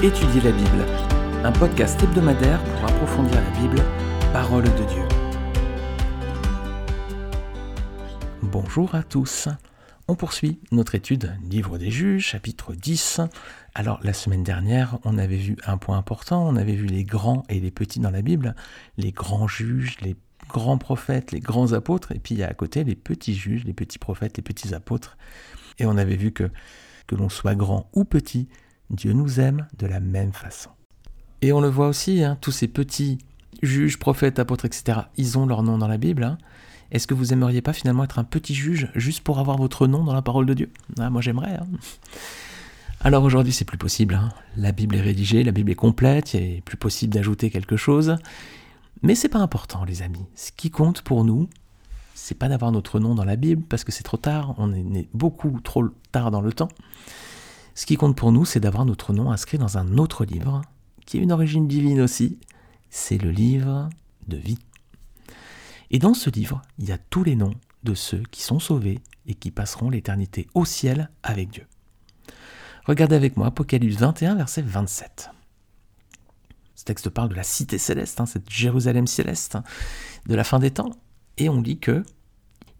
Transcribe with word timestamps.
Étudier 0.00 0.40
la 0.42 0.52
Bible, 0.52 0.84
un 1.42 1.50
podcast 1.50 2.00
hebdomadaire 2.00 2.62
pour 2.62 2.84
approfondir 2.84 3.34
la 3.34 3.50
Bible, 3.58 3.82
parole 4.32 4.62
de 4.62 4.84
Dieu. 4.84 5.02
Bonjour 8.42 8.94
à 8.94 9.02
tous. 9.02 9.48
On 10.06 10.14
poursuit 10.14 10.60
notre 10.70 10.94
étude 10.94 11.36
Livre 11.42 11.78
des 11.78 11.90
Juges, 11.90 12.26
chapitre 12.26 12.74
10. 12.74 13.22
Alors 13.74 13.98
la 14.04 14.12
semaine 14.12 14.44
dernière, 14.44 15.00
on 15.02 15.18
avait 15.18 15.36
vu 15.36 15.56
un 15.66 15.78
point 15.78 15.98
important, 15.98 16.46
on 16.46 16.54
avait 16.54 16.76
vu 16.76 16.86
les 16.86 17.02
grands 17.02 17.42
et 17.48 17.58
les 17.58 17.72
petits 17.72 17.98
dans 17.98 18.12
la 18.12 18.22
Bible, 18.22 18.54
les 18.98 19.10
grands 19.10 19.48
juges, 19.48 19.96
les 20.00 20.14
grands 20.48 20.78
prophètes, 20.78 21.32
les 21.32 21.40
grands 21.40 21.72
apôtres, 21.72 22.12
et 22.12 22.20
puis 22.20 22.36
il 22.36 22.38
y 22.38 22.44
a 22.44 22.48
à 22.48 22.54
côté 22.54 22.84
les 22.84 22.94
petits 22.94 23.34
juges, 23.34 23.64
les 23.64 23.74
petits 23.74 23.98
prophètes, 23.98 24.36
les 24.36 24.44
petits 24.44 24.74
apôtres. 24.74 25.18
Et 25.80 25.86
on 25.86 25.98
avait 25.98 26.14
vu 26.14 26.30
que 26.30 26.52
que 27.08 27.16
l'on 27.16 27.28
soit 27.28 27.56
grand 27.56 27.88
ou 27.94 28.04
petit, 28.04 28.48
Dieu 28.90 29.12
nous 29.12 29.40
aime 29.40 29.66
de 29.78 29.86
la 29.86 30.00
même 30.00 30.32
façon. 30.32 30.70
Et 31.42 31.52
on 31.52 31.60
le 31.60 31.68
voit 31.68 31.88
aussi, 31.88 32.22
hein, 32.22 32.36
tous 32.40 32.50
ces 32.50 32.68
petits 32.68 33.18
juges, 33.62 33.98
prophètes, 33.98 34.38
apôtres, 34.38 34.64
etc., 34.64 35.00
ils 35.16 35.38
ont 35.38 35.46
leur 35.46 35.62
nom 35.62 35.78
dans 35.78 35.88
la 35.88 35.98
Bible. 35.98 36.24
Hein. 36.24 36.38
Est-ce 36.90 37.06
que 37.06 37.14
vous 37.14 37.32
aimeriez 37.32 37.60
pas 37.60 37.72
finalement 37.72 38.04
être 38.04 38.18
un 38.18 38.24
petit 38.24 38.54
juge 38.54 38.90
juste 38.94 39.20
pour 39.20 39.38
avoir 39.38 39.58
votre 39.58 39.86
nom 39.86 40.04
dans 40.04 40.14
la 40.14 40.22
parole 40.22 40.46
de 40.46 40.54
Dieu? 40.54 40.70
Ah, 40.98 41.10
Moi 41.10 41.20
j'aimerais. 41.20 41.54
Hein. 41.54 41.66
Alors 43.00 43.22
aujourd'hui 43.22 43.52
c'est 43.52 43.64
plus 43.64 43.78
possible. 43.78 44.18
La 44.56 44.72
Bible 44.72 44.96
est 44.96 45.00
rédigée, 45.00 45.44
la 45.44 45.52
Bible 45.52 45.70
est 45.70 45.76
complète, 45.76 46.34
il 46.34 46.42
est 46.42 46.60
plus 46.62 46.76
possible 46.76 47.14
d'ajouter 47.14 47.50
quelque 47.50 47.76
chose. 47.76 48.16
Mais 49.02 49.14
c'est 49.14 49.28
pas 49.28 49.38
important 49.38 49.84
les 49.84 50.02
amis. 50.02 50.24
Ce 50.34 50.50
qui 50.50 50.70
compte 50.70 51.02
pour 51.02 51.24
nous, 51.24 51.48
c'est 52.14 52.34
pas 52.34 52.48
d'avoir 52.48 52.72
notre 52.72 52.98
nom 52.98 53.14
dans 53.14 53.24
la 53.24 53.36
Bible 53.36 53.62
parce 53.68 53.84
que 53.84 53.92
c'est 53.92 54.02
trop 54.02 54.16
tard, 54.16 54.54
on 54.58 54.74
est 54.74 55.08
beaucoup 55.14 55.60
trop 55.62 55.84
tard 56.10 56.30
dans 56.30 56.40
le 56.40 56.52
temps. 56.52 56.68
Ce 57.78 57.86
qui 57.86 57.96
compte 57.96 58.16
pour 58.16 58.32
nous, 58.32 58.44
c'est 58.44 58.58
d'avoir 58.58 58.84
notre 58.84 59.12
nom 59.12 59.30
inscrit 59.30 59.56
dans 59.56 59.78
un 59.78 59.98
autre 59.98 60.24
livre, 60.24 60.62
qui 61.06 61.16
a 61.16 61.22
une 61.22 61.30
origine 61.30 61.68
divine 61.68 62.00
aussi, 62.00 62.40
c'est 62.90 63.18
le 63.18 63.30
livre 63.30 63.88
de 64.26 64.36
vie. 64.36 64.58
Et 65.92 66.00
dans 66.00 66.12
ce 66.12 66.28
livre, 66.28 66.60
il 66.80 66.88
y 66.88 66.92
a 66.92 66.98
tous 66.98 67.22
les 67.22 67.36
noms 67.36 67.54
de 67.84 67.94
ceux 67.94 68.24
qui 68.32 68.42
sont 68.42 68.58
sauvés 68.58 68.98
et 69.28 69.34
qui 69.34 69.52
passeront 69.52 69.90
l'éternité 69.90 70.48
au 70.54 70.64
ciel 70.64 71.08
avec 71.22 71.50
Dieu. 71.50 71.68
Regardez 72.84 73.14
avec 73.14 73.36
moi 73.36 73.46
Apocalypse 73.46 73.94
21, 73.94 74.34
verset 74.34 74.62
27. 74.62 75.30
Ce 76.74 76.82
texte 76.82 77.10
parle 77.10 77.28
de 77.28 77.36
la 77.36 77.44
cité 77.44 77.78
céleste, 77.78 78.20
hein, 78.20 78.26
cette 78.26 78.50
Jérusalem 78.50 79.06
céleste, 79.06 79.56
de 80.26 80.34
la 80.34 80.42
fin 80.42 80.58
des 80.58 80.72
temps, 80.72 80.90
et 81.36 81.48
on 81.48 81.60
lit 81.60 81.78
que 81.78 82.02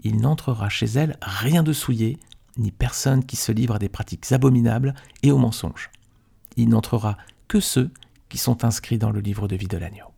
il 0.02 0.20
n'entrera 0.20 0.68
chez 0.68 0.86
elle 0.86 1.16
rien 1.22 1.62
de 1.62 1.72
souillé, 1.72 2.18
ni 2.58 2.72
personne 2.72 3.24
qui 3.24 3.36
se 3.36 3.52
livre 3.52 3.76
à 3.76 3.78
des 3.78 3.88
pratiques 3.88 4.30
abominables 4.32 4.94
et 5.22 5.32
aux 5.32 5.38
mensonges. 5.38 5.90
Il 6.56 6.68
n'entrera 6.68 7.16
que 7.46 7.60
ceux 7.60 7.90
qui 8.28 8.38
sont 8.38 8.64
inscrits 8.64 8.98
dans 8.98 9.10
le 9.10 9.20
livre 9.20 9.48
de 9.48 9.56
vie 9.56 9.68
de 9.68 9.78
l'agneau. 9.78 10.12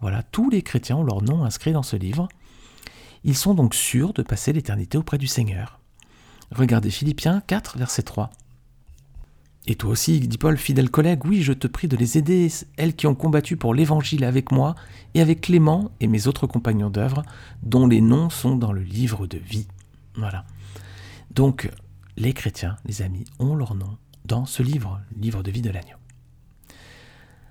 Voilà, 0.00 0.22
tous 0.22 0.50
les 0.50 0.62
chrétiens 0.62 0.96
ont 0.96 1.04
leur 1.04 1.22
nom 1.22 1.44
inscrit 1.44 1.72
dans 1.72 1.82
ce 1.82 1.96
livre. 1.96 2.28
Ils 3.24 3.36
sont 3.36 3.54
donc 3.54 3.74
sûrs 3.74 4.12
de 4.12 4.22
passer 4.22 4.52
l'éternité 4.52 4.98
auprès 4.98 5.18
du 5.18 5.26
Seigneur. 5.26 5.78
Regardez 6.50 6.90
Philippiens 6.90 7.42
4, 7.46 7.78
verset 7.78 8.02
3. 8.02 8.30
Et 9.66 9.74
toi 9.74 9.90
aussi, 9.90 10.20
dit 10.20 10.38
Paul, 10.38 10.56
fidèle 10.56 10.90
collègue, 10.90 11.24
oui, 11.26 11.42
je 11.42 11.52
te 11.52 11.66
prie 11.66 11.86
de 11.86 11.96
les 11.96 12.16
aider, 12.16 12.48
elles 12.76 12.96
qui 12.96 13.06
ont 13.06 13.14
combattu 13.14 13.56
pour 13.56 13.74
l'Évangile 13.74 14.24
avec 14.24 14.52
moi, 14.52 14.74
et 15.14 15.20
avec 15.20 15.42
Clément 15.42 15.90
et 16.00 16.06
mes 16.06 16.26
autres 16.26 16.46
compagnons 16.46 16.90
d'œuvre, 16.90 17.22
dont 17.62 17.86
les 17.86 18.00
noms 18.00 18.30
sont 18.30 18.56
dans 18.56 18.72
le 18.72 18.82
livre 18.82 19.26
de 19.26 19.38
vie. 19.38 19.68
Voilà. 20.20 20.44
Donc, 21.30 21.70
les 22.16 22.32
chrétiens, 22.32 22.76
les 22.84 23.02
amis, 23.02 23.24
ont 23.38 23.54
leur 23.54 23.74
nom 23.74 23.96
dans 24.24 24.46
ce 24.46 24.62
livre, 24.62 25.00
le 25.14 25.22
livre 25.22 25.42
de 25.42 25.50
vie 25.50 25.62
de 25.62 25.70
l'agneau. 25.70 25.96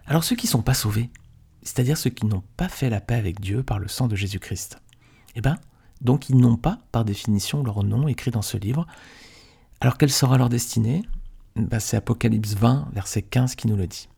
Alors 0.06 0.24
ceux 0.24 0.36
qui 0.36 0.48
ne 0.48 0.52
sont 0.52 0.62
pas 0.62 0.74
sauvés, 0.74 1.10
c'est-à-dire 1.62 1.98
ceux 1.98 2.10
qui 2.10 2.26
n'ont 2.26 2.44
pas 2.58 2.70
fait 2.70 2.90
la 2.90 3.02
paix 3.02 3.16
avec 3.16 3.40
Dieu 3.40 3.64
par 3.64 3.80
le 3.80 3.88
sang 3.88 4.08
de 4.08 4.16
Jésus-Christ, 4.16 4.80
eh 5.36 5.42
bien, 5.42 5.58
donc 6.02 6.30
ils 6.30 6.38
n'ont 6.38 6.58
pas, 6.58 6.80
par 6.92 7.06
définition, 7.06 7.64
leur 7.64 7.84
nom 7.84 8.08
écrit 8.08 8.32
dans 8.32 8.42
ce 8.42 8.58
livre. 8.58 8.88
Alors 9.82 9.98
quelle 9.98 10.12
sera 10.12 10.38
leur 10.38 10.50
destinée? 10.50 11.04
Ben, 11.56 11.80
C'est 11.80 11.98
Apocalypse 11.98 12.54
20, 12.54 12.90
verset 12.94 13.22
15 13.22 13.56
qui 13.56 13.68
nous 13.68 13.76
le 13.76 13.88
dit. 13.88 14.10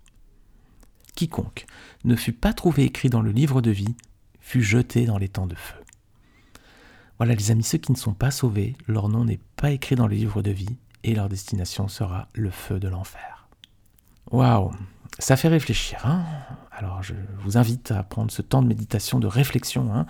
Quiconque 1.16 1.66
ne 2.04 2.16
fut 2.16 2.34
pas 2.34 2.54
trouvé 2.54 2.84
écrit 2.84 3.10
dans 3.10 3.22
le 3.22 3.32
livre 3.32 3.62
de 3.62 3.72
vie 3.72 3.96
fut 4.40 4.64
jeté 4.64 5.06
dans 5.06 5.18
les 5.18 5.30
temps 5.30 5.48
de 5.48 5.56
feu. 5.56 5.81
Voilà 7.22 7.36
les 7.36 7.52
amis, 7.52 7.62
ceux 7.62 7.78
qui 7.78 7.92
ne 7.92 7.98
sont 7.98 8.16
pas 8.16 8.32
sauvés, 8.32 8.76
leur 8.88 9.08
nom 9.08 9.26
n'est 9.26 9.40
pas 9.56 9.70
écrit 9.70 9.94
dans 9.94 10.08
le 10.08 10.16
livre 10.16 10.42
de 10.42 10.50
vie 10.50 10.76
et 11.04 11.14
leur 11.14 11.30
destination 11.30 11.88
sera 11.88 12.28
le 12.34 12.50
feu 12.50 12.80
de 12.80 12.88
l'enfer. 12.88 13.48
Waouh, 14.32 14.72
ça 15.20 15.38
fait 15.38 15.48
réfléchir. 15.48 16.04
Hein 16.04 16.26
Alors 16.72 17.04
je 17.04 17.14
vous 17.44 17.60
invite 17.60 17.92
à 17.92 18.02
prendre 18.02 18.32
ce 18.32 18.42
temps 18.42 18.64
de 18.64 18.68
méditation, 18.68 19.20
de 19.20 19.28
réflexion, 19.28 19.94
hein, 19.94 20.08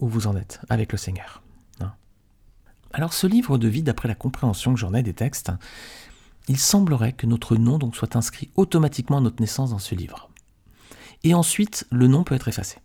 où 0.00 0.06
vous 0.06 0.26
en 0.26 0.36
êtes 0.36 0.60
avec 0.68 0.92
le 0.92 0.98
Seigneur. 0.98 1.42
Hein. 1.80 1.94
Alors 2.92 3.14
ce 3.14 3.26
livre 3.26 3.56
de 3.56 3.68
vie, 3.68 3.82
d'après 3.82 4.08
la 4.08 4.14
compréhension 4.14 4.74
que 4.74 4.80
j'en 4.80 4.92
ai 4.92 5.02
des 5.02 5.14
textes, 5.14 5.50
il 6.48 6.58
semblerait 6.58 7.14
que 7.14 7.26
notre 7.26 7.56
nom 7.56 7.78
donc 7.78 7.96
soit 7.96 8.16
inscrit 8.16 8.50
automatiquement 8.54 9.16
à 9.16 9.22
notre 9.22 9.40
naissance 9.40 9.70
dans 9.70 9.78
ce 9.78 9.94
livre. 9.94 10.28
Et 11.22 11.32
ensuite, 11.32 11.86
le 11.90 12.06
nom 12.06 12.22
peut 12.22 12.34
être 12.34 12.48
effacé. 12.48 12.80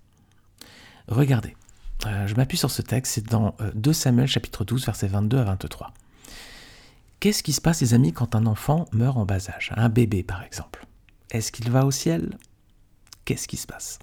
Regardez, 1.09 1.57
euh, 2.05 2.27
je 2.27 2.35
m'appuie 2.35 2.57
sur 2.57 2.71
ce 2.71 2.81
texte, 2.81 3.13
c'est 3.13 3.27
dans 3.27 3.55
2 3.75 3.89
euh, 3.89 3.93
Samuel 3.93 4.27
chapitre 4.27 4.63
12 4.63 4.85
versets 4.85 5.07
22 5.07 5.37
à 5.37 5.43
23. 5.43 5.93
Qu'est-ce 7.19 7.43
qui 7.43 7.51
se 7.51 7.59
passe 7.59 7.81
les 7.81 7.93
amis 7.93 8.13
quand 8.13 8.35
un 8.35 8.45
enfant 8.45 8.85
meurt 8.93 9.17
en 9.17 9.25
bas 9.25 9.49
âge? 9.49 9.71
Un 9.75 9.89
bébé 9.89 10.23
par 10.23 10.43
exemple. 10.43 10.85
Est-ce 11.31 11.51
qu'il 11.51 11.69
va 11.69 11.85
au 11.85 11.91
ciel? 11.91 12.37
Qu'est-ce 13.25 13.47
qui 13.47 13.57
se 13.57 13.67
passe? 13.67 13.99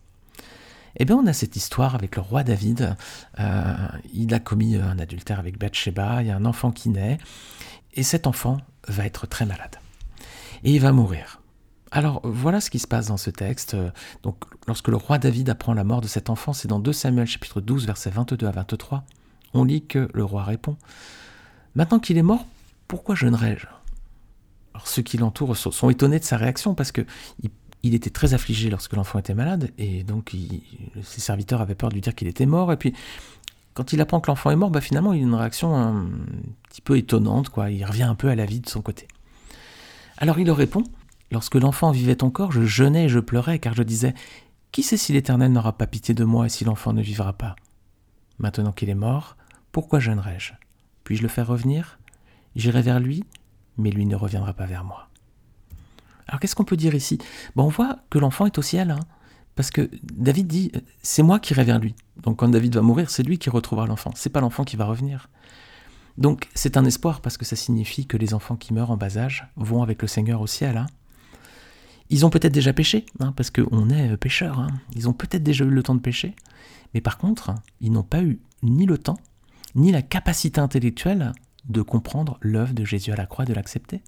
Eh 0.99 1.05
bien, 1.05 1.17
on 1.17 1.27
a 1.27 1.33
cette 1.33 1.57
histoire 1.57 1.95
avec 1.95 2.17
le 2.17 2.23
roi 2.23 2.43
David. 2.43 2.97
Euh, 3.39 3.75
il 4.15 4.33
a 4.33 4.39
commis 4.39 4.77
un 4.77 4.99
adultère 4.99 5.39
avec 5.39 5.59
Bathsheba. 5.59 6.23
Il 6.23 6.29
y 6.29 6.31
a 6.31 6.37
un 6.37 6.45
enfant 6.45 6.71
qui 6.71 6.89
naît. 6.89 7.19
Et 7.95 8.03
cet 8.03 8.27
enfant 8.27 8.59
va 8.89 9.05
être 9.05 9.27
très 9.27 9.47
malade. 9.47 9.77
Et 10.65 10.73
il 10.75 10.81
va 10.81 10.93
mourir. 10.93 11.41
Alors 11.91 12.21
voilà 12.25 12.61
ce 12.61 12.71
qui 12.71 12.79
se 12.79 12.87
passe 12.87 13.07
dans 13.07 13.17
ce 13.17 13.31
texte. 13.31 13.77
Donc 14.23 14.45
lorsque 14.67 14.89
le 14.89 14.97
roi 14.97 15.19
David 15.19 15.49
apprend 15.49 15.75
la 15.75 15.85
mort 15.85 16.01
de 16.01 16.09
cet 16.09 16.31
enfant, 16.31 16.53
c'est 16.53 16.69
dans 16.69 16.81
2 16.81 16.93
Samuel 16.93 17.27
chapitre 17.27 17.61
12 17.61 17.87
versets 17.87 18.11
22 18.11 18.47
à 18.47 18.51
23. 18.51 19.05
On 19.55 19.65
lit 19.65 19.87
que 19.87 20.09
le 20.13 20.25
roi 20.25 20.45
répond 20.45 20.77
Maintenant 21.75 21.99
qu'il 21.99 22.17
est 22.17 22.23
mort, 22.23 22.47
pourquoi 22.89 23.15
jeûnerais-je 23.15 23.67
Alors 24.75 24.89
ceux 24.89 25.03
qui 25.03 25.19
l'entourent 25.19 25.57
sont, 25.57 25.91
étonnés 25.91 26.19
de 26.19 26.25
sa 26.25 26.37
réaction 26.37 26.75
parce 26.75 26.91
que 26.91 27.03
il, 27.83 27.95
était 27.95 28.11
très 28.11 28.35
affligé 28.35 28.69
lorsque 28.69 28.95
l'enfant 28.95 29.21
était 29.21 29.35
malade 29.35 29.71
et 29.79 30.03
donc 30.03 30.35
ses 31.03 31.21
serviteurs 31.21 31.61
avaient 31.61 31.77
peur 31.77 31.91
de 31.91 31.95
lui 31.95 32.01
dire 32.01 32.17
qu'il 32.17 32.27
était 32.27 32.47
mort 32.47 32.73
et 32.73 32.77
puis 32.77 32.95
quand 33.75 33.93
il 33.93 34.01
apprend 34.01 34.21
que 34.21 34.29
l'enfant 34.29 34.51
est 34.51 34.57
mort, 34.57 34.71
bah 34.71 34.81
finalement 34.81 35.13
il 35.13 35.21
a 35.21 35.23
une 35.23 35.35
réaction 35.35 35.77
un 35.77 36.09
petit 36.69 36.81
peu 36.81 36.97
étonnante 36.97 37.51
quoi. 37.51 37.71
Il 37.71 37.85
revient 37.85 38.05
un 38.05 38.15
peu 38.15 38.29
à 38.29 38.35
la 38.35 38.47
vie 38.47 38.61
de 38.61 38.69
son 38.69 38.81
côté. 38.81 39.07
Alors 40.17 40.39
il 40.41 40.47
leur 40.47 40.57
répond 40.57 40.83
Lorsque 41.37 41.57
l'enfant 41.57 41.91
vivait 41.91 42.25
encore, 42.25 42.51
je 42.51 42.63
jeûnais 42.63 43.05
et 43.05 43.09
je 43.11 43.19
pleurais, 43.19 43.59
car 43.59 43.75
je 43.75 43.83
disais 43.83 44.15
Qui 44.73 44.83
sait 44.83 44.97
si 44.97 45.13
l'Éternel 45.13 45.53
n'aura 45.53 45.77
pas 45.77 45.87
pitié 45.87 46.15
de 46.15 46.25
moi 46.25 46.47
et 46.47 46.49
si 46.49 46.65
l'enfant 46.65 46.95
ne 46.95 47.03
vivra 47.03 47.35
pas? 47.35 47.57
Maintenant 48.39 48.73
qu'il 48.73 48.89
est 48.89 48.95
mort, 48.95 49.37
pourquoi 49.71 50.01
jeûnerai-je? 50.01 50.55
Puis-je 51.05 51.21
le 51.21 51.29
faire 51.29 51.47
revenir? 51.47 51.99
J'irai 52.55 52.81
vers 52.81 53.01
lui, 53.01 53.23
mais 53.77 53.91
lui 53.91 54.07
ne 54.07 54.17
reviendra 54.17 54.55
pas 54.55 54.65
vers 54.65 54.83
moi. 54.83 55.11
Alors 56.27 56.41
qu'est-ce 56.41 56.57
qu'on 56.57 56.65
peut 56.65 56.75
dire 56.75 56.95
ici? 56.95 57.19
Bon, 57.55 57.65
On 57.65 57.69
voit 57.69 57.99
que 58.09 58.19
l'enfant 58.19 58.47
est 58.47 58.57
au 58.57 58.63
ciel, 58.63 58.91
hein, 58.91 59.01
parce 59.57 59.71
que 59.71 59.91
David 60.05 60.47
dit 60.47 60.73
C'est 61.03 61.23
moi 61.23 61.39
qui 61.39 61.53
irai 61.53 61.65
vers 61.65 61.79
lui. 61.79 61.95
Donc 62.17 62.39
quand 62.39 62.49
David 62.49 62.77
va 62.77 62.81
mourir, 62.81 63.11
c'est 63.11 63.25
lui 63.25 63.37
qui 63.37 63.51
retrouvera 63.51 63.87
l'enfant, 63.87 64.13
c'est 64.15 64.31
pas 64.31 64.41
l'enfant 64.41 64.65
qui 64.65 64.77
va 64.77 64.87
revenir. 64.87 65.29
Donc 66.17 66.49
c'est 66.55 66.79
un 66.79 66.87
espoir 66.87 67.21
parce 67.21 67.37
que 67.37 67.45
ça 67.45 67.57
signifie 67.57 68.07
que 68.07 68.17
les 68.17 68.33
enfants 68.33 68.57
qui 68.57 68.73
meurent 68.73 68.91
en 68.91 68.97
bas 68.97 69.19
âge 69.19 69.47
vont 69.57 69.83
avec 69.83 70.01
le 70.01 70.09
Seigneur 70.09 70.41
au 70.41 70.47
ciel. 70.47 70.79
Hein. 70.79 70.87
Ils 72.11 72.25
ont 72.25 72.31
peut-être 72.31 72.53
déjà 72.53 72.73
péché, 72.73 73.07
hein, 73.21 73.33
parce 73.33 73.51
qu'on 73.51 73.91
est 73.91 74.13
euh, 74.13 74.17
pécheurs. 74.17 74.61
Hein. 74.61 74.69
Ils 74.95 75.09
ont 75.09 75.13
peut-être 75.13 75.43
déjà 75.43 75.65
eu 75.65 75.71
le 75.71 75.83
temps 75.83 75.95
de 75.95 76.01
pécher, 76.01 76.35
mais 76.95 77.01
par 77.01 77.19
contre, 77.19 77.55
ils 77.81 77.91
n'ont 77.91 78.03
pas 78.03 78.23
eu 78.23 78.41
ni 78.63 78.87
le 78.87 78.99
temps, 78.99 79.19
ni 79.75 79.93
la 79.93 80.03
capacité 80.03 80.61
intellectuelle 80.61 81.33
de 81.69 81.83
comprendre 81.83 82.39
l'œuvre 82.41 82.75
de 82.75 82.85
Jésus 82.85 83.13
à 83.13 83.17
la 83.17 83.27
croix, 83.27 83.45
de 83.45 83.53
l'accepter. 83.53 84.03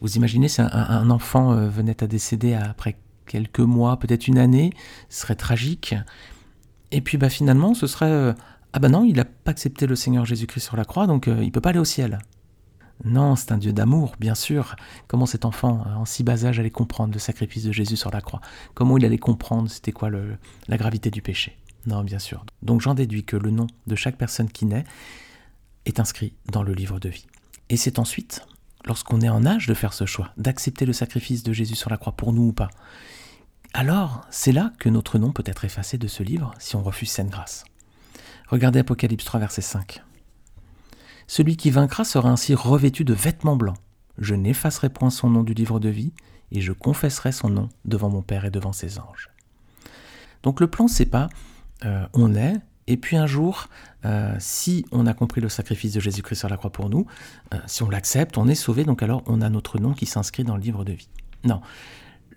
Vous 0.00 0.16
imaginez 0.16 0.48
si 0.48 0.60
un, 0.60 1.10
enfant 1.10 1.52
euh, 1.52 1.68
venait 1.68 2.02
à 2.02 2.06
décéder 2.06 2.54
après 2.54 2.96
quelques 3.26 3.60
mois, 3.60 3.98
peut-être 3.98 4.26
une 4.26 4.38
année, 4.38 4.72
ce 5.08 5.22
serait 5.22 5.36
tragique. 5.36 5.94
Et 6.90 7.00
puis 7.00 7.18
bah, 7.18 7.30
finalement, 7.30 7.74
ce 7.74 7.86
serait 7.86 8.10
euh, 8.10 8.32
ah 8.72 8.78
ben 8.78 8.90
non, 8.90 9.04
il 9.04 9.16
n'a 9.16 9.24
pas 9.24 9.52
accepté 9.52 9.86
le 9.86 9.96
Seigneur 9.96 10.26
Jésus-Christ 10.26 10.64
sur 10.64 10.76
la 10.76 10.84
croix, 10.84 11.06
donc 11.06 11.28
il 11.28 11.46
ne 11.46 11.50
peut 11.50 11.62
pas 11.62 11.70
aller 11.70 11.78
au 11.78 11.84
ciel. 11.84 12.18
Non, 13.04 13.36
c'est 13.36 13.52
un 13.52 13.58
Dieu 13.58 13.72
d'amour, 13.72 14.14
bien 14.18 14.34
sûr. 14.34 14.76
Comment 15.06 15.26
cet 15.26 15.44
enfant, 15.44 15.84
euh, 15.86 15.94
en 15.94 16.04
si 16.04 16.22
bas 16.22 16.44
âge, 16.44 16.58
allait 16.58 16.70
comprendre 16.70 17.12
le 17.12 17.18
sacrifice 17.18 17.64
de 17.64 17.72
Jésus 17.72 17.96
sur 17.96 18.10
la 18.10 18.20
croix? 18.20 18.40
Comment 18.74 18.96
il 18.96 19.04
allait 19.04 19.18
comprendre 19.18 19.70
c'était 19.70 19.92
quoi 19.92 20.10
la 20.10 20.76
gravité 20.76 21.10
du 21.10 21.22
péché? 21.22 21.56
Non, 21.86 22.02
bien 22.02 22.18
sûr. 22.18 22.44
Donc 22.62 22.80
j'en 22.80 22.94
déduis 22.94 23.24
que 23.24 23.36
le 23.36 23.50
nom 23.50 23.66
de 23.86 23.94
chaque 23.94 24.16
personne 24.16 24.50
qui 24.50 24.66
naît 24.66 24.84
est 25.84 26.00
inscrit 26.00 26.34
dans 26.50 26.62
le 26.62 26.72
livre 26.72 26.98
de 26.98 27.08
vie. 27.08 27.26
Et 27.68 27.76
c'est 27.76 27.98
ensuite, 27.98 28.44
lorsqu'on 28.84 29.20
est 29.20 29.28
en 29.28 29.44
âge 29.46 29.66
de 29.66 29.74
faire 29.74 29.92
ce 29.92 30.06
choix, 30.06 30.32
d'accepter 30.36 30.86
le 30.86 30.92
sacrifice 30.92 31.42
de 31.42 31.52
Jésus 31.52 31.76
sur 31.76 31.90
la 31.90 31.96
croix 31.96 32.12
pour 32.12 32.32
nous 32.32 32.48
ou 32.48 32.52
pas, 32.52 32.70
alors 33.72 34.26
c'est 34.30 34.52
là 34.52 34.72
que 34.78 34.88
notre 34.88 35.18
nom 35.18 35.32
peut 35.32 35.44
être 35.46 35.64
effacé 35.64 35.98
de 35.98 36.08
ce 36.08 36.22
livre 36.22 36.54
si 36.58 36.76
on 36.76 36.82
refuse 36.82 37.10
cette 37.10 37.28
grâce. 37.28 37.64
Regardez 38.48 38.78
Apocalypse 38.80 39.24
3, 39.24 39.40
verset 39.40 39.62
5. 39.62 40.02
Celui 41.26 41.56
qui 41.56 41.70
vaincra 41.70 42.04
sera 42.04 42.30
ainsi 42.30 42.54
revêtu 42.54 43.04
de 43.04 43.14
vêtements 43.14 43.56
blancs. 43.56 43.78
Je 44.18 44.34
n'effacerai 44.34 44.88
point 44.88 45.10
son 45.10 45.30
nom 45.30 45.42
du 45.42 45.54
livre 45.54 45.80
de 45.80 45.88
vie, 45.88 46.12
et 46.52 46.60
je 46.60 46.72
confesserai 46.72 47.32
son 47.32 47.48
nom 47.48 47.68
devant 47.84 48.08
mon 48.08 48.22
Père 48.22 48.44
et 48.44 48.50
devant 48.50 48.72
ses 48.72 48.98
anges. 48.98 49.30
Donc 50.42 50.60
le 50.60 50.68
plan, 50.68 50.88
c'est 50.88 51.06
pas 51.06 51.28
euh, 51.84 52.06
on 52.14 52.34
est, 52.34 52.54
et 52.86 52.96
puis 52.96 53.16
un 53.16 53.26
jour, 53.26 53.68
euh, 54.04 54.34
si 54.38 54.86
on 54.92 55.06
a 55.06 55.14
compris 55.14 55.40
le 55.40 55.48
sacrifice 55.48 55.92
de 55.92 56.00
Jésus-Christ 56.00 56.38
sur 56.38 56.48
la 56.48 56.56
croix 56.56 56.70
pour 56.70 56.88
nous, 56.88 57.06
euh, 57.52 57.58
si 57.66 57.82
on 57.82 57.90
l'accepte, 57.90 58.38
on 58.38 58.46
est 58.46 58.54
sauvé, 58.54 58.84
donc 58.84 59.02
alors 59.02 59.22
on 59.26 59.42
a 59.42 59.50
notre 59.50 59.78
nom 59.78 59.92
qui 59.92 60.06
s'inscrit 60.06 60.44
dans 60.44 60.56
le 60.56 60.62
livre 60.62 60.84
de 60.84 60.92
vie. 60.92 61.08
Non, 61.44 61.60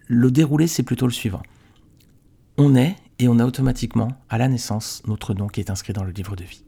le 0.08 0.32
déroulé, 0.32 0.68
c'est 0.68 0.84
plutôt 0.84 1.06
le 1.06 1.14
suivant. 1.14 1.44
On 2.58 2.76
est, 2.76 2.96
et 3.20 3.28
on 3.28 3.38
a 3.40 3.46
automatiquement, 3.46 4.10
à 4.30 4.38
la 4.38 4.48
naissance, 4.48 5.04
notre 5.06 5.34
nom 5.34 5.48
qui 5.48 5.60
est 5.60 5.70
inscrit 5.70 5.94
dans 5.94 6.04
le 6.04 6.12
livre 6.12 6.36
de 6.36 6.44
vie. 6.44 6.64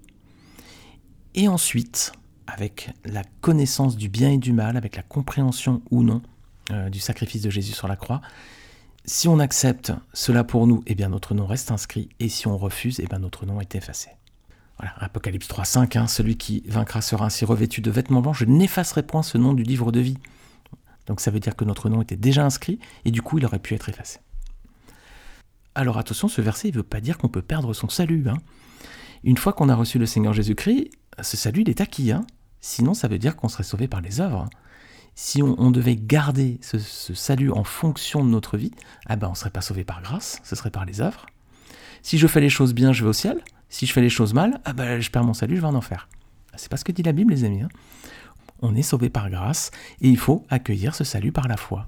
Et 1.33 1.48
ensuite, 1.48 2.12
avec 2.48 2.92
la 3.06 3.24
connaissance 3.42 3.95
du 3.95 4.10
bien 4.10 4.31
et 4.31 4.38
du 4.38 4.54
mal, 4.54 4.78
avec 4.78 4.95
la 4.95 5.04
compréhension 5.04 5.81
ou 5.92 6.04
non 6.04 6.22
du 6.89 7.00
sacrifice 7.00 7.42
de 7.42 7.50
Jésus 7.50 7.74
sur 7.74 7.88
la 7.88 7.95
croix, 7.95 8.22
si 9.04 9.28
on 9.28 9.39
accepte 9.39 9.92
cela 10.13 10.44
pour 10.44 10.68
nous, 10.68 10.83
eh 10.86 10.95
bien 10.95 11.10
notre 11.10 11.33
nom 11.33 11.45
reste 11.45 11.72
inscrit, 11.72 12.10
et 12.19 12.30
si 12.30 12.48
on 12.48 12.57
refuse, 12.57 13.00
eh 13.00 13.07
bien 13.07 13.19
notre 13.19 13.45
nom 13.45 13.60
est 13.60 13.75
effacé. 13.75 14.10
Voilà, 14.78 14.94
Apocalypse 15.00 15.48
3.5, 15.48 15.98
hein, 15.98 16.07
celui 16.07 16.38
qui 16.38 16.63
vaincra 16.68 17.01
sera 17.01 17.25
ainsi 17.25 17.44
revêtu 17.44 17.81
de 17.81 17.92
vêtements 17.92 18.22
blancs, 18.22 18.36
je 18.36 18.45
n'effacerai 18.45 19.04
point 19.04 19.24
ce 19.24 19.38
nom 19.38 19.54
du 19.54 19.63
livre 19.63 19.92
de 19.92 20.00
vie. 20.00 20.18
Donc 21.07 21.19
ça 21.19 21.31
veut 21.31 21.39
dire 21.39 21.56
que 21.56 21.66
notre 21.66 21.89
nom 21.89 22.01
était 22.01 22.16
déjà 22.16 22.45
inscrit, 22.45 22.80
et 23.06 23.12
du 23.12 23.22
coup 23.22 23.38
il 23.38 23.45
aurait 23.45 23.60
pu 23.60 23.74
être 23.74 23.89
effacé. 23.89 24.19
Alors 25.74 25.98
attention, 25.98 26.27
ce 26.27 26.42
verset 26.42 26.69
ne 26.69 26.74
veut 26.74 26.84
pas 26.84 27.01
dire 27.01 27.18
qu'on 27.18 27.27
peut 27.27 27.42
perdre 27.42 27.74
son 27.74 27.89
salut. 27.89 28.25
Hein. 28.30 28.38
Une 29.24 29.38
fois 29.38 29.54
qu'on 29.54 29.70
a 29.70 29.76
reçu 29.76 30.00
le 30.00 30.06
Seigneur 30.06 30.34
Jésus-Christ, 30.34 30.90
ce 31.22 31.38
salut 31.38 31.62
il 31.62 31.70
est 31.70 31.82
acquis. 31.82 32.12
Hein. 32.12 32.26
Sinon 32.60 32.94
ça 32.94 33.08
veut 33.08 33.20
dire 33.20 33.36
qu'on 33.36 33.50
serait 33.50 33.64
sauvé 33.64 33.88
par 33.88 34.02
les 34.02 34.22
œuvres 34.22 34.50
si 35.16 35.44
on, 35.44 35.72
devait 35.72 35.96
garder 35.96 36.60
ce, 36.62 36.78
salut 37.14 37.52
en 37.52 37.64
fonction 37.64 38.24
de 38.24 38.30
notre 38.30 38.58
vie, 38.58 38.72
ah 39.06 39.16
ben 39.16 39.28
on 39.28 39.32
ne 39.32 39.36
serait 39.36 39.50
pas 39.50 39.62
sauvé 39.62 39.84
par 39.84 40.02
grâce, 40.02 40.40
ce 40.44 40.56
serait 40.56 40.72
par 40.72 40.86
les 40.86 41.02
œuvres. 41.02 41.26
Si 42.02 42.18
je 42.18 42.28
fais 42.28 42.42
les 42.42 42.50
choses 42.50 42.74
bien, 42.74 42.94
je 42.94 43.04
vais 43.04 43.10
au 43.10 43.14
ciel. 43.14 43.42
Si 43.70 43.86
je 43.86 43.94
fais 43.94 44.02
les 44.02 44.10
choses 44.10 44.34
mal, 44.34 44.60
ah 44.66 44.74
ben 44.74 45.00
je 45.00 45.12
perds 45.12 45.24
mon 45.24 45.34
salut, 45.34 45.58
je 45.58 45.62
vais 45.62 45.68
en 45.68 45.76
enfer. 45.76 46.08
C'est 46.56 46.70
pas 46.70 46.78
ce 46.78 46.84
que 46.84 46.92
dit 46.92 47.04
la 47.04 47.12
Bible, 47.12 47.34
les 47.34 47.44
amis. 47.44 47.62
Hein. 47.62 47.70
on 48.62 48.76
est 48.76 48.82
sauvé 48.82 49.10
par 49.10 49.30
grâce 49.30 49.72
et 50.02 50.10
il 50.10 50.18
faut 50.18 50.46
accueillir 50.50 50.96
ce 50.96 51.04
salut 51.04 51.32
par 51.32 51.48
la 51.48 51.58
foi. 51.58 51.86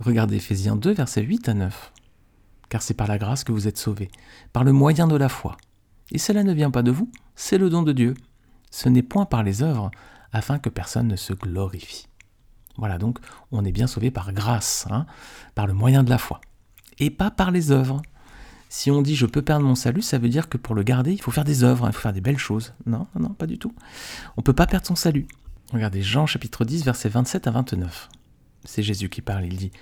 Regardez 0.00 0.36
Ephésiens 0.36 0.76
2, 0.76 0.92
versets 0.92 1.22
8 1.22 1.48
à 1.48 1.54
9. 1.54 1.92
Car 2.68 2.82
c'est 2.82 2.94
par 2.94 3.06
la 3.06 3.18
grâce 3.18 3.44
que 3.44 3.52
vous 3.52 3.68
êtes 3.68 3.78
sauvés, 3.78 4.10
par 4.52 4.64
le 4.64 4.72
moyen 4.72 5.06
de 5.06 5.16
la 5.16 5.28
foi. 5.28 5.56
Et 6.14 6.18
cela 6.18 6.44
ne 6.44 6.52
vient 6.52 6.70
pas 6.70 6.84
de 6.84 6.92
vous, 6.92 7.10
c'est 7.34 7.58
le 7.58 7.68
don 7.68 7.82
de 7.82 7.92
Dieu. 7.92 8.14
Ce 8.70 8.88
n'est 8.88 9.02
point 9.02 9.26
par 9.26 9.42
les 9.42 9.62
œuvres, 9.62 9.90
afin 10.32 10.60
que 10.60 10.68
personne 10.68 11.08
ne 11.08 11.16
se 11.16 11.32
glorifie. 11.32 12.06
Voilà, 12.76 12.98
donc 12.98 13.18
on 13.50 13.64
est 13.64 13.72
bien 13.72 13.88
sauvé 13.88 14.12
par 14.12 14.32
grâce, 14.32 14.86
hein, 14.90 15.06
par 15.56 15.66
le 15.66 15.74
moyen 15.74 16.04
de 16.04 16.10
la 16.10 16.18
foi, 16.18 16.40
et 17.00 17.10
pas 17.10 17.32
par 17.32 17.50
les 17.50 17.72
œuvres. 17.72 18.00
Si 18.68 18.92
on 18.92 19.02
dit 19.02 19.16
je 19.16 19.26
peux 19.26 19.42
perdre 19.42 19.66
mon 19.66 19.74
salut, 19.74 20.02
ça 20.02 20.18
veut 20.18 20.28
dire 20.28 20.48
que 20.48 20.56
pour 20.56 20.76
le 20.76 20.84
garder, 20.84 21.12
il 21.12 21.20
faut 21.20 21.32
faire 21.32 21.44
des 21.44 21.64
œuvres, 21.64 21.84
hein, 21.84 21.90
il 21.90 21.94
faut 21.94 22.00
faire 22.00 22.12
des 22.12 22.20
belles 22.20 22.38
choses. 22.38 22.74
Non, 22.86 23.08
non, 23.18 23.30
pas 23.30 23.46
du 23.46 23.58
tout. 23.58 23.74
On 24.36 24.40
ne 24.40 24.44
peut 24.44 24.52
pas 24.52 24.66
perdre 24.66 24.86
son 24.86 24.96
salut. 24.96 25.26
Regardez 25.72 26.02
Jean 26.02 26.26
chapitre 26.26 26.64
10, 26.64 26.84
versets 26.84 27.08
27 27.08 27.48
à 27.48 27.50
29. 27.50 28.08
C'est 28.64 28.84
Jésus 28.84 29.08
qui 29.08 29.20
parle, 29.20 29.46
il 29.46 29.56
dit 29.56 29.72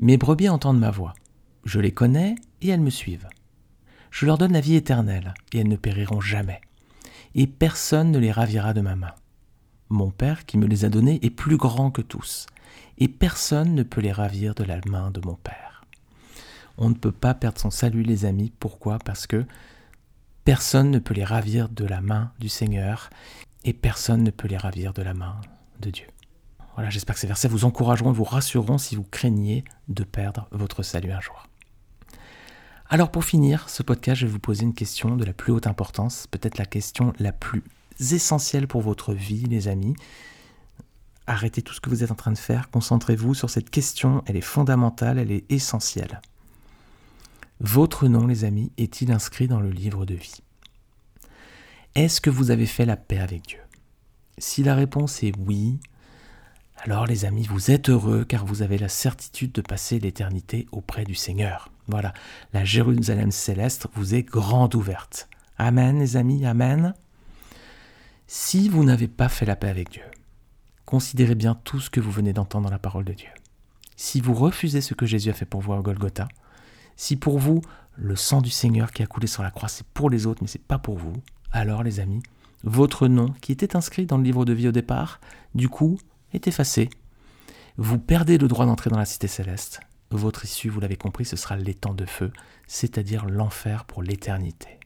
Mes 0.00 0.16
brebis 0.16 0.48
entendent 0.48 0.80
ma 0.80 0.90
voix. 0.90 1.14
Je 1.64 1.78
les 1.78 1.92
connais 1.92 2.34
et 2.62 2.68
elles 2.68 2.80
me 2.80 2.90
suivent. 2.90 3.28
Je 4.10 4.26
leur 4.26 4.38
donne 4.38 4.52
la 4.52 4.60
vie 4.60 4.74
éternelle 4.74 5.34
et 5.52 5.58
elles 5.58 5.68
ne 5.68 5.76
périront 5.76 6.20
jamais. 6.20 6.60
Et 7.34 7.46
personne 7.46 8.10
ne 8.10 8.18
les 8.18 8.32
ravira 8.32 8.72
de 8.72 8.80
ma 8.80 8.96
main. 8.96 9.14
Mon 9.90 10.10
Père 10.10 10.44
qui 10.44 10.58
me 10.58 10.66
les 10.66 10.84
a 10.84 10.88
donnés 10.88 11.18
est 11.22 11.30
plus 11.30 11.56
grand 11.56 11.90
que 11.90 12.02
tous, 12.02 12.46
et 12.98 13.08
personne 13.08 13.74
ne 13.74 13.82
peut 13.82 14.00
les 14.00 14.12
ravir 14.12 14.54
de 14.54 14.64
la 14.64 14.80
main 14.86 15.10
de 15.10 15.20
mon 15.24 15.34
Père. 15.34 15.84
On 16.76 16.90
ne 16.90 16.94
peut 16.94 17.12
pas 17.12 17.34
perdre 17.34 17.58
son 17.58 17.70
salut, 17.70 18.02
les 18.02 18.24
amis. 18.24 18.52
Pourquoi? 18.60 18.98
Parce 18.98 19.26
que 19.26 19.46
personne 20.44 20.90
ne 20.90 20.98
peut 20.98 21.14
les 21.14 21.24
ravir 21.24 21.68
de 21.68 21.84
la 21.84 22.00
main 22.00 22.32
du 22.38 22.48
Seigneur, 22.48 23.10
et 23.64 23.72
personne 23.72 24.22
ne 24.22 24.30
peut 24.30 24.48
les 24.48 24.56
ravir 24.56 24.92
de 24.92 25.02
la 25.02 25.14
main 25.14 25.40
de 25.80 25.90
Dieu. 25.90 26.06
Voilà, 26.74 26.90
j'espère 26.90 27.14
que 27.14 27.20
ces 27.20 27.26
versets 27.26 27.48
vous 27.48 27.64
encourageront, 27.64 28.12
vous 28.12 28.24
rassureront 28.24 28.78
si 28.78 28.94
vous 28.94 29.02
craignez 29.02 29.64
de 29.88 30.04
perdre 30.04 30.46
votre 30.52 30.82
salut 30.82 31.10
un 31.10 31.20
jour. 31.20 31.48
Alors 32.90 33.10
pour 33.10 33.26
finir 33.26 33.68
ce 33.68 33.82
podcast, 33.82 34.22
je 34.22 34.26
vais 34.26 34.32
vous 34.32 34.38
poser 34.38 34.62
une 34.62 34.72
question 34.72 35.14
de 35.14 35.24
la 35.26 35.34
plus 35.34 35.52
haute 35.52 35.66
importance, 35.66 36.26
peut-être 36.26 36.56
la 36.56 36.64
question 36.64 37.12
la 37.18 37.32
plus 37.32 37.62
essentiels 38.00 38.66
pour 38.66 38.80
votre 38.80 39.12
vie, 39.12 39.44
les 39.44 39.68
amis. 39.68 39.94
Arrêtez 41.26 41.60
tout 41.60 41.74
ce 41.74 41.82
que 41.82 41.90
vous 41.90 42.02
êtes 42.02 42.10
en 42.10 42.14
train 42.14 42.32
de 42.32 42.38
faire, 42.38 42.70
concentrez-vous 42.70 43.34
sur 43.34 43.50
cette 43.50 43.68
question, 43.68 44.22
elle 44.24 44.36
est 44.36 44.40
fondamentale, 44.40 45.18
elle 45.18 45.32
est 45.32 45.44
essentielle. 45.52 46.22
Votre 47.60 48.08
nom, 48.08 48.26
les 48.26 48.44
amis, 48.44 48.72
est-il 48.78 49.12
inscrit 49.12 49.48
dans 49.48 49.60
le 49.60 49.70
livre 49.70 50.06
de 50.06 50.14
vie? 50.14 50.40
Est-ce 51.94 52.22
que 52.22 52.30
vous 52.30 52.50
avez 52.50 52.64
fait 52.64 52.86
la 52.86 52.96
paix 52.96 53.18
avec 53.18 53.48
Dieu? 53.48 53.60
Si 54.38 54.62
la 54.62 54.74
réponse 54.74 55.22
est 55.22 55.32
oui, 55.38 55.78
alors 56.80 57.06
les 57.06 57.24
amis, 57.24 57.44
vous 57.44 57.72
êtes 57.72 57.88
heureux 57.88 58.24
car 58.24 58.46
vous 58.46 58.62
avez 58.62 58.78
la 58.78 58.88
certitude 58.88 59.50
de 59.52 59.60
passer 59.62 59.98
l'éternité 59.98 60.66
auprès 60.70 61.04
du 61.04 61.14
Seigneur. 61.14 61.70
Voilà, 61.88 62.14
la 62.52 62.64
Jérusalem 62.64 63.32
céleste 63.32 63.88
vous 63.94 64.14
est 64.14 64.22
grande 64.22 64.76
ouverte. 64.76 65.28
Amen 65.58 65.98
les 65.98 66.16
amis, 66.16 66.46
Amen. 66.46 66.94
Si 68.28 68.68
vous 68.68 68.84
n'avez 68.84 69.08
pas 69.08 69.28
fait 69.28 69.46
la 69.46 69.56
paix 69.56 69.68
avec 69.68 69.90
Dieu, 69.90 70.04
considérez 70.86 71.34
bien 71.34 71.56
tout 71.64 71.80
ce 71.80 71.90
que 71.90 72.00
vous 72.00 72.12
venez 72.12 72.32
d'entendre 72.32 72.66
dans 72.66 72.70
la 72.70 72.78
parole 72.78 73.04
de 73.04 73.12
Dieu. 73.12 73.30
Si 73.96 74.20
vous 74.20 74.34
refusez 74.34 74.80
ce 74.80 74.94
que 74.94 75.06
Jésus 75.06 75.30
a 75.30 75.34
fait 75.34 75.46
pour 75.46 75.60
vous 75.60 75.72
à 75.72 75.80
Golgotha, 75.80 76.28
si 76.94 77.16
pour 77.16 77.40
vous 77.40 77.60
le 77.96 78.14
sang 78.14 78.40
du 78.40 78.50
Seigneur 78.50 78.92
qui 78.92 79.02
a 79.02 79.06
coulé 79.06 79.26
sur 79.26 79.42
la 79.42 79.50
croix 79.50 79.68
c'est 79.68 79.86
pour 79.88 80.10
les 80.10 80.26
autres 80.26 80.42
mais 80.42 80.48
c'est 80.48 80.62
pas 80.62 80.78
pour 80.78 80.96
vous, 80.96 81.14
alors 81.50 81.82
les 81.82 81.98
amis, 81.98 82.22
votre 82.62 83.08
nom 83.08 83.34
qui 83.40 83.50
était 83.50 83.74
inscrit 83.74 84.06
dans 84.06 84.18
le 84.18 84.22
livre 84.22 84.44
de 84.44 84.52
vie 84.52 84.68
au 84.68 84.72
départ, 84.72 85.20
du 85.56 85.68
coup, 85.68 85.98
est 86.32 86.46
effacé. 86.46 86.90
Vous 87.76 87.98
perdez 87.98 88.38
le 88.38 88.48
droit 88.48 88.66
d'entrer 88.66 88.90
dans 88.90 88.98
la 88.98 89.04
cité 89.04 89.28
céleste. 89.28 89.80
Votre 90.10 90.44
issue, 90.44 90.68
vous 90.68 90.80
l'avez 90.80 90.96
compris, 90.96 91.24
ce 91.24 91.36
sera 91.36 91.56
l'étang 91.56 91.94
de 91.94 92.06
feu, 92.06 92.32
c'est-à-dire 92.66 93.26
l'enfer 93.26 93.84
pour 93.84 94.02
l'éternité. 94.02 94.78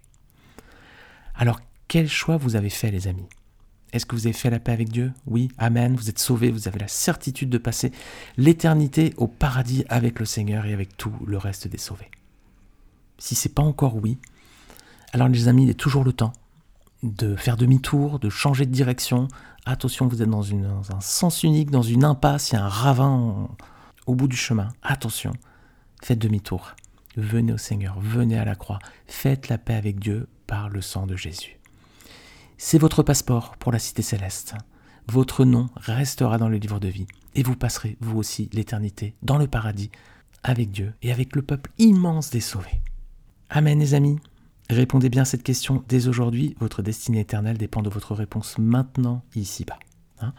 Alors 1.35 1.61
quel 1.89 2.09
choix 2.09 2.37
vous 2.37 2.57
avez 2.57 2.71
fait, 2.71 2.91
les 2.91 3.09
amis? 3.09 3.29
Est-ce 3.93 4.07
que 4.07 4.17
vous 4.17 4.27
avez 4.27 4.33
fait 4.33 4.51
la 4.51 4.59
paix 4.59 4.73
avec 4.73 4.89
Dieu? 4.89 5.13
Oui, 5.27 5.49
Amen, 5.59 5.95
vous 5.95 6.09
êtes 6.09 6.19
sauvés, 6.19 6.51
vous 6.51 6.67
avez 6.67 6.79
la 6.79 6.89
certitude 6.89 7.51
de 7.51 7.59
passer 7.59 7.93
l'éternité 8.39 9.13
au 9.19 9.27
paradis 9.27 9.85
avec 9.89 10.19
le 10.19 10.25
Seigneur 10.25 10.65
et 10.65 10.73
avec 10.73 10.97
tout 10.97 11.13
le 11.27 11.37
reste 11.37 11.69
des 11.69 11.79
sauvés. 11.79 12.11
Si 13.19 13.35
c'est 13.35 13.55
pas 13.55 13.63
encore 13.63 13.97
oui, 13.97 14.19
alors 15.13 15.29
les 15.29 15.47
amis, 15.47 15.65
il 15.65 15.71
est 15.71 15.75
toujours 15.75 16.05
le 16.05 16.13
temps 16.13 16.33
de 17.03 17.37
faire 17.37 17.57
demi-tour, 17.57 18.19
de 18.19 18.29
changer 18.29 18.67
de 18.67 18.71
direction. 18.71 19.29
Attention, 19.67 20.07
vous 20.07 20.23
êtes 20.23 20.29
dans, 20.29 20.53
un 20.53 21.01
sens 21.01 21.43
unique, 21.43 21.71
dans 21.71 21.83
une 21.83 22.05
impasse, 22.05 22.51
il 22.51 22.55
y 22.55 22.59
a 22.59 22.65
un 22.65 22.69
ravin 22.69 23.49
au 24.07 24.15
bout 24.15 24.29
du 24.29 24.37
chemin. 24.37 24.69
Attention, 24.83 25.33
faites 26.03 26.19
demi-tour. 26.19 26.75
Venez 27.17 27.53
au 27.53 27.59
Seigneur, 27.59 27.99
venez 28.01 28.39
à 28.39 28.45
la 28.45 28.55
croix, 28.55 28.79
faites 29.07 29.49
la 29.49 29.59
paix 29.59 29.75
avec 29.75 29.99
Dieu 29.99 30.29
par 30.47 30.69
le 30.69 30.81
sang 30.81 31.07
de 31.07 31.17
Jésus. 31.17 31.59
C'est 32.57 32.79
votre 32.79 33.03
passeport 33.03 33.57
pour 33.59 33.73
la 33.73 33.79
cité 33.79 34.03
céleste. 34.03 34.55
Votre 35.09 35.45
nom 35.45 35.69
restera 35.77 36.39
dans 36.39 36.49
le 36.49 36.59
livre 36.59 36.79
de 36.79 36.89
vie 36.89 37.07
et 37.35 37.43
vous 37.43 37.57
passerez, 37.57 37.97
vous 38.01 38.19
aussi, 38.19 38.49
l'éternité 38.53 39.15
dans 39.23 39.37
le 39.37 39.49
paradis 39.49 39.91
avec 40.43 40.71
Dieu 40.71 40.95
et 41.03 41.13
avec 41.13 41.35
le 41.37 41.43
peuple 41.43 41.71
immense 41.79 42.31
des 42.31 42.41
sauvés. 42.41 42.81
Amen 43.51 43.79
les 43.79 43.95
amis. 43.95 44.19
Répondez 44.73 45.11
bien 45.11 45.21
à 45.21 45.27
cette 45.27 45.43
question 45.43 45.85
dès 45.87 46.09
aujourd'hui. 46.09 46.57
Votre 46.59 46.81
destinée 46.81 47.21
éternelle 47.21 47.59
dépend 47.59 47.83
de 47.83 47.91
votre 47.91 48.15
réponse 48.15 48.57
maintenant, 48.57 49.23
ici-bas. 49.35 49.79
Hein 50.23 50.33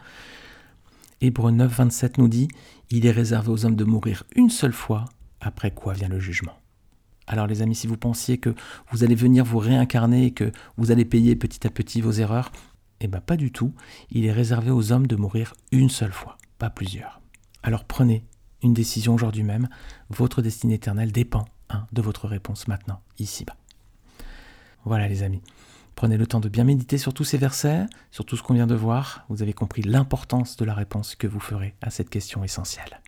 Hébreu 1.22 1.52
9, 1.52 1.72
27 1.72 2.18
nous 2.18 2.28
dit 2.28 2.48
Il 2.90 3.06
est 3.06 3.12
réservé 3.12 3.52
aux 3.52 3.64
hommes 3.64 3.76
de 3.76 3.84
mourir 3.84 4.24
une 4.36 4.50
seule 4.50 4.74
fois, 4.74 5.06
après 5.40 5.70
quoi 5.70 5.94
vient 5.94 6.10
le 6.10 6.18
jugement. 6.18 6.58
Alors 7.28 7.46
les 7.46 7.62
amis, 7.62 7.76
si 7.76 7.86
vous 7.86 7.96
pensiez 7.96 8.40
que 8.40 8.56
vous 8.90 9.04
allez 9.04 9.14
venir 9.14 9.46
vous 9.46 9.60
réincarner 9.60 10.26
et 10.26 10.32
que 10.32 10.52
vous 10.78 10.90
allez 10.90 11.06
payer 11.06 11.36
petit 11.36 11.68
à 11.68 11.70
petit 11.70 12.02
vos 12.02 12.14
erreurs, 12.14 12.52
eh 13.02 13.08
bien 13.08 13.22
pas 13.22 13.38
du 13.38 13.52
tout. 13.52 13.76
Il 14.10 14.26
est 14.26 14.32
réservé 14.32 14.72
aux 14.72 14.92
hommes 14.92 15.06
de 15.06 15.16
mourir 15.16 15.54
une 15.72 15.90
seule 15.90 16.12
fois, 16.12 16.40
pas 16.58 16.72
plusieurs. 16.72 17.22
Alors 17.62 17.86
prenez 17.86 18.26
une 18.64 18.74
décision 18.74 19.14
aujourd'hui 19.14 19.44
même. 19.44 19.70
Votre 20.10 20.42
destinée 20.42 20.74
éternelle 20.74 21.12
dépend 21.12 21.46
hein, 21.70 21.86
de 21.94 22.02
votre 22.02 22.28
réponse 22.28 22.68
maintenant, 22.68 23.00
ici-bas. 23.20 23.58
Voilà 24.86 25.08
les 25.08 25.24
amis. 25.24 25.42
Prenez 25.96 26.18
le 26.18 26.28
temps 26.28 26.40
de 26.40 26.50
bien 26.50 26.64
méditer 26.64 26.98
sur 26.98 27.14
tous 27.14 27.24
ces 27.24 27.38
versets, 27.38 27.86
sur 28.12 28.26
tout 28.26 28.36
ce 28.36 28.44
qu'on 28.44 28.54
vient 28.54 28.68
de 28.68 28.76
voir. 28.76 29.26
Vous 29.30 29.42
avez 29.42 29.54
compris 29.54 29.84
l'importance 29.84 30.58
de 30.58 30.66
la 30.66 30.74
réponse 30.74 31.16
que 31.16 31.28
vous 31.28 31.40
ferez 31.40 31.76
à 31.82 31.90
cette 31.90 32.10
question 32.10 32.44
essentielle. 32.44 33.00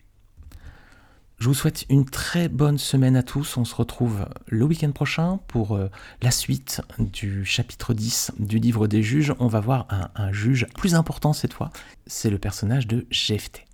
Je 1.38 1.48
vous 1.48 1.54
souhaite 1.54 1.84
une 1.90 2.06
très 2.06 2.48
bonne 2.48 2.78
semaine 2.78 3.14
à 3.14 3.22
tous. 3.22 3.58
On 3.58 3.66
se 3.66 3.74
retrouve 3.74 4.26
le 4.46 4.64
week-end 4.64 4.90
prochain 4.92 5.38
pour 5.48 5.76
euh, 5.76 5.90
la 6.22 6.30
suite 6.30 6.80
du 6.98 7.44
chapitre 7.44 7.92
10 7.92 8.32
du 8.38 8.58
livre 8.58 8.86
des 8.86 9.02
juges. 9.02 9.34
On 9.38 9.46
va 9.46 9.60
voir 9.60 9.86
un, 9.90 10.32
juge 10.32 10.66
plus 10.74 10.94
important 10.94 11.34
cette 11.34 11.52
fois. 11.52 11.70
C'est 12.06 12.30
le 12.30 12.38
personnage 12.38 12.86
de 12.86 13.06
Jephthé. 13.10 13.65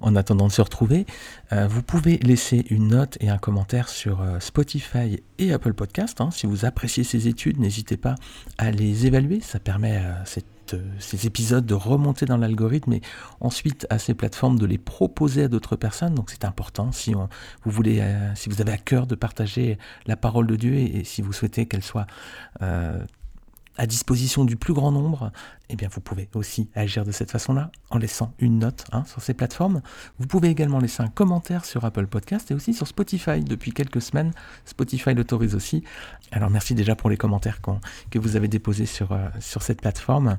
En 0.00 0.14
attendant 0.14 0.46
de 0.46 0.52
se 0.52 0.62
retrouver, 0.62 1.06
euh, 1.52 1.66
vous 1.66 1.82
pouvez 1.82 2.18
laisser 2.18 2.64
une 2.70 2.88
note 2.88 3.18
et 3.20 3.30
un 3.30 3.38
commentaire 3.38 3.88
sur 3.88 4.20
euh, 4.20 4.38
Spotify 4.38 5.20
et 5.38 5.52
Apple 5.52 5.74
Podcast. 5.74 6.20
Hein. 6.20 6.30
Si 6.30 6.46
vous 6.46 6.64
appréciez 6.64 7.02
ces 7.02 7.26
études, 7.26 7.58
n'hésitez 7.58 7.96
pas 7.96 8.14
à 8.58 8.70
les 8.70 9.06
évaluer. 9.06 9.40
Ça 9.40 9.58
permet 9.58 9.96
à 9.96 10.24
euh, 10.72 10.82
ces 11.00 11.26
épisodes 11.26 11.66
de 11.66 11.74
remonter 11.74 12.26
dans 12.26 12.36
l'algorithme 12.36 12.92
et 12.92 13.00
ensuite 13.40 13.88
à 13.90 13.98
ces 13.98 14.14
plateformes 14.14 14.58
de 14.58 14.66
les 14.66 14.78
proposer 14.78 15.44
à 15.44 15.48
d'autres 15.48 15.74
personnes. 15.74 16.14
Donc 16.14 16.30
c'est 16.30 16.44
important 16.44 16.92
si 16.92 17.14
vous 17.14 17.26
voulez, 17.64 18.04
si 18.34 18.50
vous 18.50 18.60
avez 18.60 18.72
à 18.72 18.76
cœur 18.76 19.06
de 19.06 19.14
partager 19.14 19.78
la 20.06 20.16
parole 20.16 20.46
de 20.46 20.56
Dieu 20.56 20.74
et, 20.74 21.04
si 21.04 21.22
vous 21.22 21.32
souhaitez 21.32 21.64
qu'elle 21.64 21.82
soit 21.82 22.06
à 23.78 23.86
disposition 23.86 24.44
du 24.44 24.56
plus 24.56 24.74
grand 24.74 24.92
nombre, 24.92 25.32
eh 25.70 25.76
bien 25.76 25.88
vous 25.90 26.00
pouvez 26.00 26.28
aussi 26.34 26.68
agir 26.74 27.04
de 27.04 27.12
cette 27.12 27.30
façon-là 27.30 27.70
en 27.90 27.98
laissant 27.98 28.34
une 28.38 28.58
note 28.58 28.84
hein, 28.92 29.04
sur 29.06 29.22
ces 29.22 29.34
plateformes. 29.34 29.80
Vous 30.18 30.26
pouvez 30.26 30.48
également 30.48 30.80
laisser 30.80 31.02
un 31.02 31.08
commentaire 31.08 31.64
sur 31.64 31.84
Apple 31.84 32.08
Podcast 32.08 32.50
et 32.50 32.54
aussi 32.54 32.74
sur 32.74 32.86
Spotify. 32.86 33.40
Depuis 33.40 33.72
quelques 33.72 34.02
semaines, 34.02 34.32
Spotify 34.64 35.14
l'autorise 35.14 35.54
aussi. 35.54 35.84
Alors 36.32 36.50
merci 36.50 36.74
déjà 36.74 36.96
pour 36.96 37.08
les 37.08 37.16
commentaires 37.16 37.60
que 38.10 38.18
vous 38.18 38.36
avez 38.36 38.48
déposés 38.48 38.86
euh, 39.10 39.28
sur 39.40 39.62
cette 39.62 39.80
plateforme. 39.80 40.38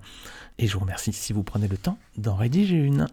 Et 0.58 0.68
je 0.68 0.74
vous 0.74 0.82
remercie 0.82 1.14
si 1.14 1.34
vous 1.34 1.44
prenez 1.44 1.68
le 1.68 1.78
temps 1.78 1.98
d'en 2.18 2.36
rédiger 2.36 2.76
une. 2.76 3.08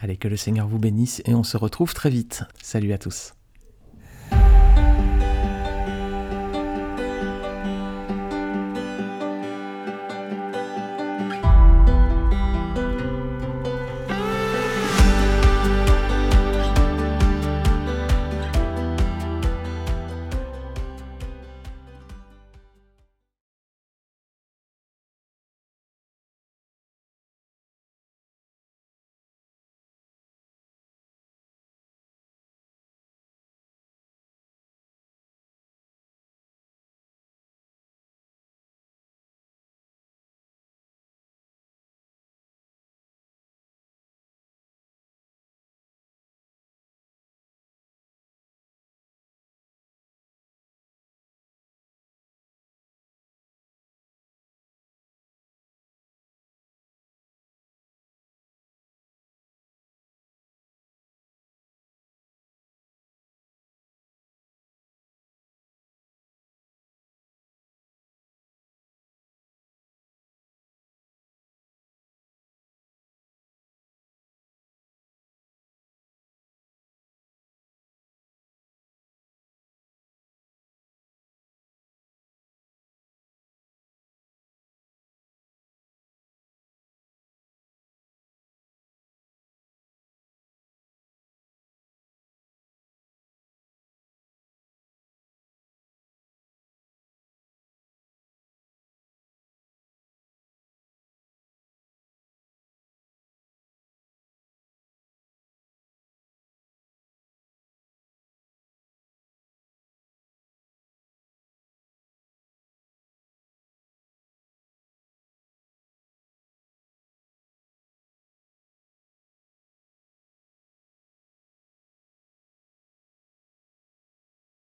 Allez, 0.00 0.16
que 0.16 0.26
le 0.26 0.36
Seigneur 0.36 0.66
vous 0.66 0.80
bénisse 0.80 1.22
et 1.26 1.34
on 1.34 1.44
se 1.44 1.56
retrouve 1.56 1.94
très 1.94 2.10
vite. 2.10 2.42
Salut 2.60 2.92
à 2.92 2.98
tous. 2.98 3.34